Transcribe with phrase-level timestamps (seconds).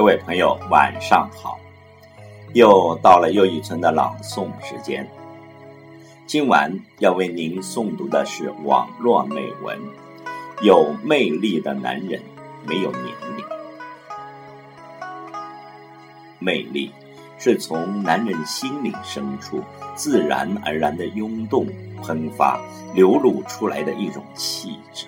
[0.00, 1.60] 各位朋友，晚上好！
[2.54, 5.06] 又到了又一村的朗诵时间。
[6.26, 9.78] 今晚要为您诵读的是网络美文
[10.62, 12.18] 《有魅力的男人
[12.66, 13.04] 没有年
[13.36, 13.44] 龄》。
[16.38, 16.90] 魅力
[17.36, 19.62] 是从男人心灵深处
[19.94, 21.66] 自然而然的涌动、
[22.02, 22.58] 喷发、
[22.94, 25.04] 流露出来的一种气质。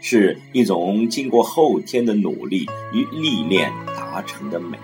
[0.00, 4.78] 是一种经过后天的努力与历练达成的美，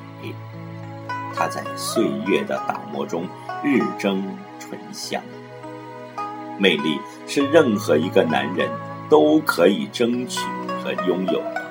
[1.34, 3.24] 它在岁月的打磨中
[3.64, 4.22] 日臻
[4.58, 5.22] 醇香。
[6.58, 8.70] 魅力是任何一个男人
[9.08, 10.40] 都可以争取
[10.82, 11.62] 和拥有的。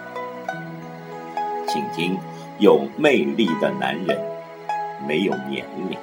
[1.67, 2.17] 请听，
[2.59, 4.19] 有魅力的男人
[5.07, 5.97] 没有年龄。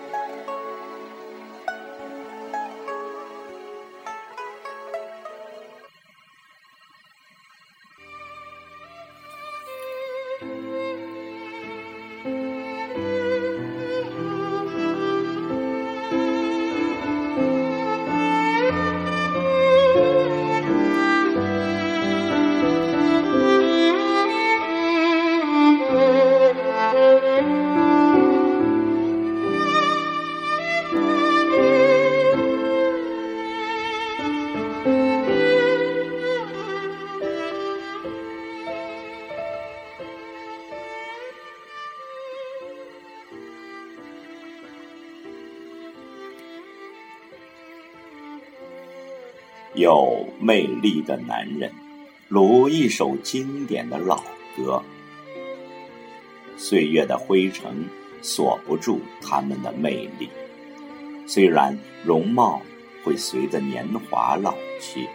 [49.83, 51.73] 有魅力的男人，
[52.29, 54.23] 如一首经典的老
[54.56, 54.80] 歌。
[56.56, 57.84] 岁月的灰尘
[58.23, 60.29] 锁不住他们的魅力。
[61.27, 62.62] 虽然容貌
[63.02, 65.08] 会随着年华老去，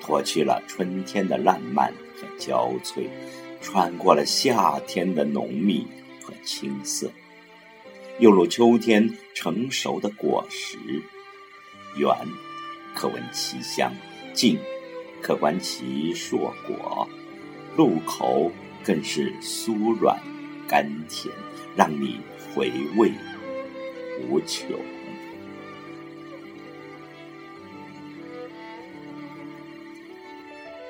[0.00, 3.10] 脱去了春天的烂漫和娇脆，
[3.60, 5.84] 穿过了夏天的浓密
[6.22, 7.10] 和青涩，
[8.20, 10.78] 又如秋天成熟的果实，
[11.96, 12.08] 圆。
[12.94, 13.90] 可闻其香，
[14.34, 14.58] 静
[15.20, 17.08] 可观其硕果，
[17.76, 18.50] 入口
[18.84, 20.18] 更是酥软
[20.66, 21.34] 甘甜，
[21.76, 22.20] 让你
[22.54, 23.12] 回味
[24.28, 24.68] 无穷。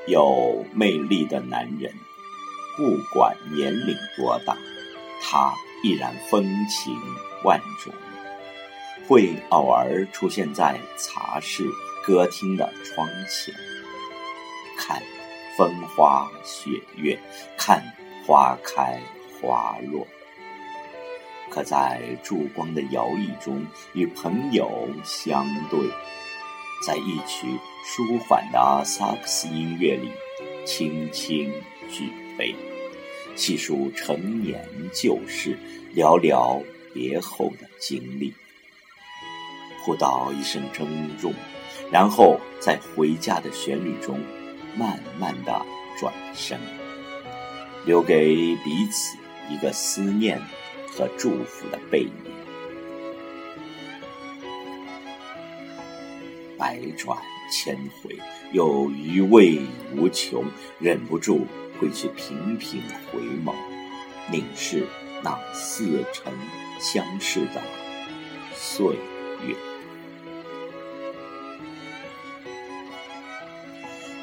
[0.06, 1.92] 有魅力的男人，
[2.76, 4.56] 不管年龄多大，
[5.20, 5.52] 他
[5.84, 6.96] 依然风情
[7.44, 7.92] 万种，
[9.06, 11.64] 会偶尔出现在茶室。
[12.02, 13.54] 歌厅的窗前，
[14.76, 15.00] 看
[15.56, 17.16] 风花雪月，
[17.56, 17.80] 看
[18.26, 19.00] 花开
[19.40, 20.06] 花落。
[21.48, 25.78] 可在烛光的摇曳中与朋友相对，
[26.86, 27.46] 在一曲
[27.84, 30.10] 舒缓的萨克斯音乐里，
[30.64, 31.52] 轻轻
[31.88, 32.54] 举杯，
[33.36, 35.56] 细数陈年旧事，
[35.94, 36.60] 聊聊
[36.92, 38.32] 别后的经历，
[39.84, 41.32] 互道一声珍重。
[41.92, 44.18] 然后在回家的旋律中，
[44.74, 45.52] 慢慢的
[46.00, 46.58] 转身，
[47.84, 49.18] 留给彼此
[49.50, 50.40] 一个思念
[50.88, 52.12] 和祝福的背影。
[56.56, 57.18] 百转
[57.50, 58.18] 千回，
[58.52, 59.60] 又余味
[59.94, 60.46] 无穷，
[60.78, 61.46] 忍不住
[61.78, 62.80] 会去频频
[63.10, 63.52] 回眸，
[64.30, 64.86] 凝视
[65.22, 66.32] 那似曾
[66.80, 67.60] 相识的
[68.54, 68.86] 岁
[69.46, 69.71] 月。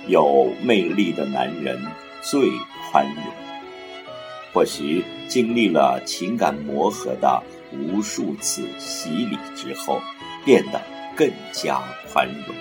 [0.10, 1.80] 有魅力的男人
[2.20, 2.50] 最
[2.92, 3.24] 宽容，
[4.52, 10.02] 或许经历了情感磨合的无数次洗礼之后，
[10.44, 10.82] 变得
[11.16, 11.80] 更加
[12.12, 12.56] 宽容。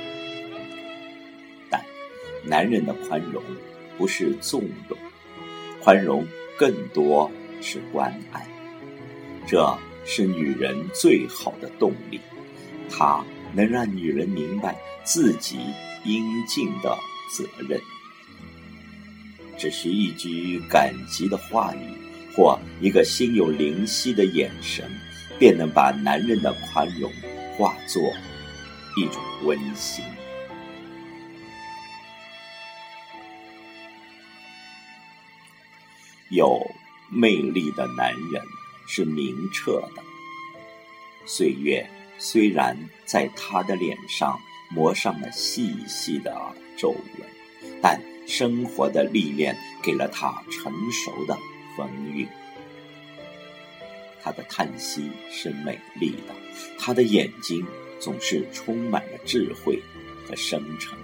[1.71, 1.83] 但
[2.45, 3.43] 男人的宽容
[3.97, 4.99] 不是纵容，
[5.83, 6.27] 宽容
[6.59, 7.31] 更多
[7.63, 8.47] 是关爱。
[9.47, 9.75] 这
[10.05, 12.21] 是女人最好的动力，
[12.91, 13.25] 它
[13.55, 15.57] 能让女人明白自己
[16.05, 16.95] 应尽的。
[17.29, 17.81] 责任，
[19.59, 21.93] 只需一句感激的话语，
[22.35, 24.89] 或一个心有灵犀的眼神，
[25.39, 27.13] 便能把男人的宽容
[27.57, 28.03] 化作
[28.97, 30.05] 一种温馨。
[36.31, 36.61] 有
[37.11, 38.43] 魅力的男人
[38.87, 40.03] 是明澈的，
[41.27, 41.89] 岁月
[42.19, 42.77] 虽然
[43.07, 46.35] 在他的脸上磨上了细细的。
[46.81, 47.29] 皱纹，
[47.83, 51.37] 但生活的历练给了他成熟的
[51.77, 52.25] 风韵。
[54.23, 56.33] 他的叹息是美丽的，
[56.79, 57.67] 他的眼睛
[57.99, 59.83] 总是充满了智慧
[60.25, 60.97] 和深沉。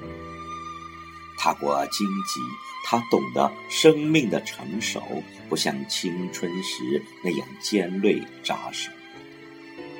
[1.36, 2.40] 踏过荆棘，
[2.84, 5.02] 他懂得生命的成熟
[5.48, 8.90] 不像青春时那样尖锐扎实。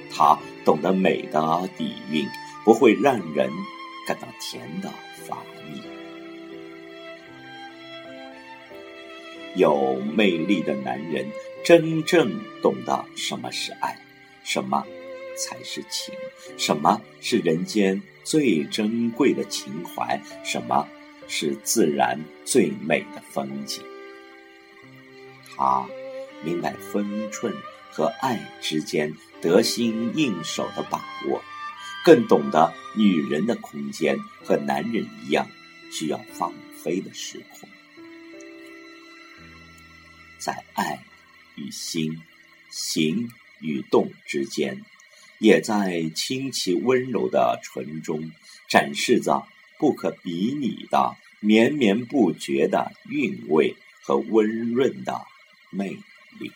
[0.09, 2.25] 他懂得美的底蕴
[2.65, 3.51] 不会让人
[4.07, 4.91] 感到甜的
[5.27, 5.39] 乏
[5.71, 5.83] 腻。
[9.55, 11.27] 有魅力的男人
[11.63, 13.97] 真正懂得什么是爱，
[14.43, 14.85] 什么
[15.37, 16.13] 才是情，
[16.57, 20.89] 什么是人间最珍贵的情怀，什么
[21.29, 23.81] 是自然最美的风景。
[25.57, 25.87] 他
[26.43, 27.55] 明白分寸
[27.93, 31.41] 和爱之间得心应手的把握，
[32.05, 35.49] 更懂得女人的空间和男人一样
[35.91, 37.67] 需要放飞的时空。
[40.39, 41.03] 在爱
[41.57, 42.21] 与心、
[42.71, 43.31] 行
[43.61, 44.85] 与动之间，
[45.39, 48.31] 也在清奇温柔的唇中，
[48.69, 49.47] 展示着
[49.79, 55.25] 不可比拟的绵绵不绝的韵味和温润的
[55.71, 55.97] 魅
[56.39, 56.53] 力。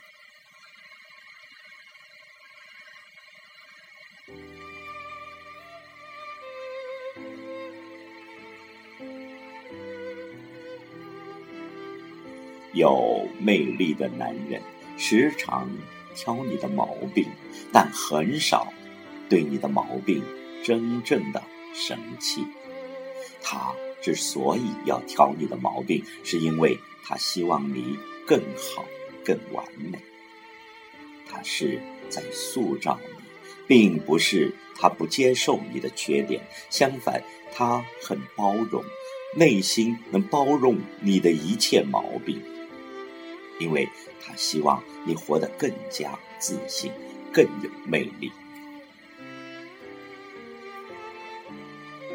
[12.72, 14.60] 有魅力的男人
[14.96, 15.68] 时常
[16.14, 17.26] 挑你的毛病，
[17.72, 18.72] 但很少
[19.28, 20.22] 对你的毛病
[20.62, 21.42] 真正的
[21.74, 22.44] 生气。
[23.42, 23.72] 他
[24.02, 28.84] 之所以要挑你的毛病，是因为他希望你更好、
[29.24, 29.98] 更完美。
[31.30, 33.24] 他是在塑造你，
[33.66, 36.42] 并不是他不接受你的缺点。
[36.68, 37.22] 相反，
[37.52, 38.82] 他很包容，
[39.36, 42.40] 内心能包容你的一切毛病。
[43.58, 43.88] 因为
[44.20, 46.92] 他希望你活得更加自信，
[47.32, 48.30] 更有魅力。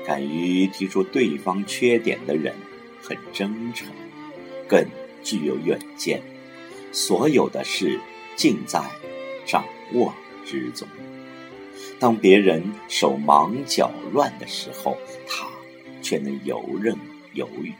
[0.05, 2.53] 敢于提出对方缺点的人，
[3.01, 3.87] 很真诚，
[4.67, 4.85] 更
[5.23, 6.21] 具有远见。
[6.91, 7.99] 所有的事
[8.35, 8.81] 尽在
[9.45, 10.13] 掌握
[10.45, 10.87] 之中。
[11.99, 15.47] 当别人手忙脚乱的时候，他
[16.01, 16.97] 却能游刃
[17.33, 17.73] 有余。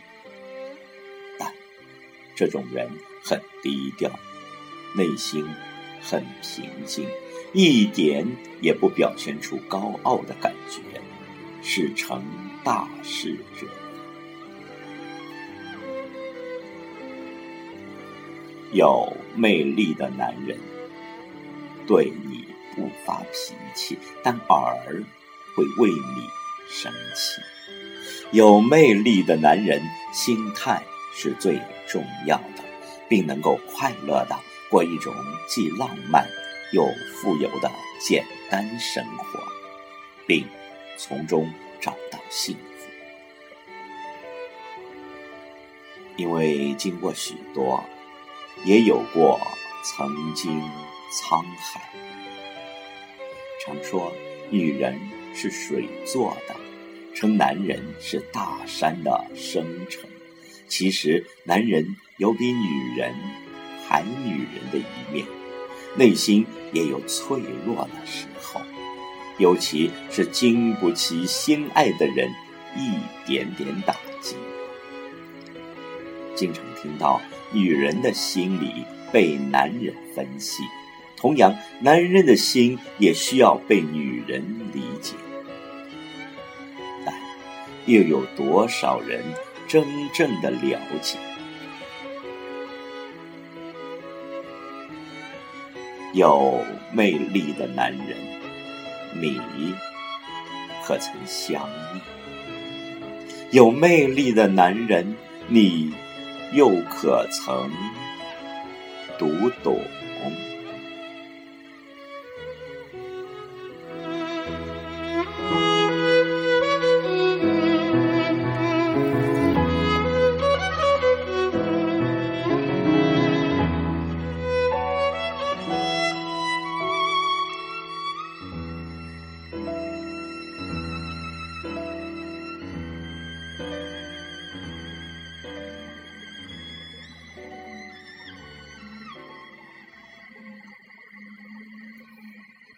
[1.38, 1.54] 但
[2.36, 2.90] 这种人。
[3.24, 4.12] 很低调，
[4.96, 5.46] 内心
[6.02, 7.08] 很平静，
[7.54, 8.28] 一点
[8.62, 10.82] 也不表现出高傲的感觉，
[11.62, 12.24] 是成
[12.64, 13.66] 大事者。
[18.74, 20.58] 有魅力的男人
[21.88, 22.44] 对你
[22.76, 25.04] 不发脾气，但偶尔
[25.56, 26.28] 会为你
[26.68, 27.40] 生气。
[28.32, 29.80] 有魅力的男人
[30.12, 30.82] 心态
[31.14, 32.63] 是最重要的。
[33.10, 34.36] 并能够快乐的
[34.70, 35.14] 过一种
[35.48, 36.28] 既浪漫
[36.72, 39.40] 又富有的简单生活，
[40.26, 40.48] 并
[40.98, 42.88] 从中找到幸福。
[46.16, 47.84] 因为经过许多，
[48.66, 49.40] 也有过
[49.84, 50.62] 曾经
[51.12, 51.82] 沧海。
[53.66, 54.12] 常说
[54.50, 55.00] 女人
[55.34, 56.56] 是水做的，
[57.16, 60.08] 称男人是大山的生成。
[60.76, 63.14] 其实，男人有比女人
[63.88, 65.24] 还女人的一面，
[65.96, 68.60] 内心也有脆弱的时候，
[69.38, 72.28] 尤其是经不起心爱的人
[72.76, 74.36] 一点点打击。
[76.34, 80.64] 经常听到女人的心理被男人分析，
[81.16, 85.14] 同样，男人的心也需要被女人理解，
[87.06, 87.14] 但
[87.86, 89.24] 又有多少人？
[89.74, 91.18] 真正的了解，
[96.14, 98.16] 有魅力的男人，
[99.20, 99.42] 你
[100.86, 101.68] 可曾想？
[103.50, 105.16] 有魅力的男人，
[105.48, 105.92] 你
[106.52, 107.72] 又可曾
[109.18, 109.82] 读懂？